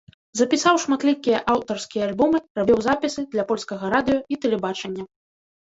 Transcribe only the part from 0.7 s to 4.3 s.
шматлікія аўтарскія альбомы, рабіў запісы для польскага радыё